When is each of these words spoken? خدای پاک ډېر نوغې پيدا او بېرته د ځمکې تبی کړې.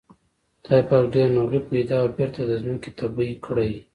خدای 0.65 0.83
پاک 0.89 1.05
ډېر 1.15 1.27
نوغې 1.37 1.61
پيدا 1.69 1.95
او 2.03 2.07
بېرته 2.17 2.41
د 2.45 2.51
ځمکې 2.63 2.89
تبی 2.97 3.29
کړې. 3.45 3.71